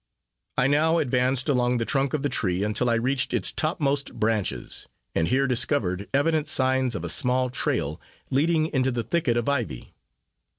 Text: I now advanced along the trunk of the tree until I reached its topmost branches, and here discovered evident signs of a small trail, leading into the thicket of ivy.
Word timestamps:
I 0.57 0.65
now 0.65 0.97
advanced 0.97 1.47
along 1.47 1.77
the 1.77 1.85
trunk 1.85 2.15
of 2.15 2.23
the 2.23 2.27
tree 2.29 2.63
until 2.63 2.89
I 2.89 2.95
reached 2.95 3.35
its 3.35 3.51
topmost 3.51 4.15
branches, 4.15 4.87
and 5.13 5.27
here 5.27 5.45
discovered 5.45 6.09
evident 6.11 6.47
signs 6.47 6.95
of 6.95 7.03
a 7.03 7.07
small 7.07 7.51
trail, 7.51 8.01
leading 8.31 8.65
into 8.65 8.89
the 8.89 9.03
thicket 9.03 9.37
of 9.37 9.47
ivy. 9.47 9.93